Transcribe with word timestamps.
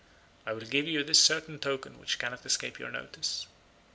I 0.47 0.53
will 0.53 0.65
give 0.65 0.87
you 0.87 1.03
this 1.03 1.23
certain 1.23 1.59
token 1.59 1.99
which 1.99 2.17
cannot 2.17 2.43
escape 2.43 2.79
your 2.79 2.89
notice. 2.89 3.45